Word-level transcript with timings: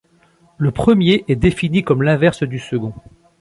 Le 0.57 0.71
premier 0.71 1.25
est 1.27 1.35
défini 1.35 1.83
comme 1.83 2.01
l'inverse 2.01 2.41
du 2.41 2.57
second. 2.57 2.91